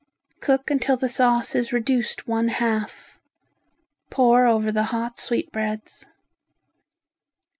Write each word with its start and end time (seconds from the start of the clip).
Cook 0.39 0.71
until 0.71 0.97
the 0.97 1.07
sauce 1.07 1.53
is 1.53 1.71
reduced 1.71 2.27
one 2.27 2.47
half. 2.47 3.19
Pour 4.09 4.47
over 4.47 4.71
the 4.71 4.85
hot 4.85 5.19
sweetbreads. 5.19 6.07